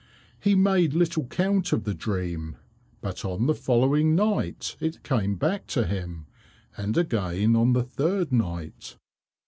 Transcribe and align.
He 0.39 0.55
made 0.55 0.95
little 0.95 1.25
count 1.27 1.71
of 1.71 1.83
the 1.83 1.93
dream, 1.93 2.55
but 3.01 3.23
on 3.23 3.45
the 3.45 3.53
following 3.53 4.15
night 4.15 4.75
it 4.79 5.03
come 5.03 5.35
back 5.35 5.67
to 5.67 5.85
him, 5.85 6.25
and 6.75 6.97
again 6.97 7.55
on 7.55 7.73
the 7.73 7.83
third 7.83 8.31
night. 8.31 8.97